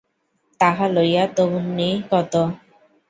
[0.59, 2.33] তাহা লইয়া তম্বি কত!